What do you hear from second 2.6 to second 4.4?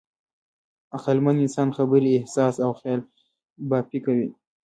او خیالبافي کوي.